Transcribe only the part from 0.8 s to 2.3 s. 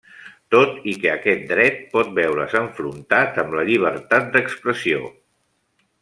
i que aquest dret pot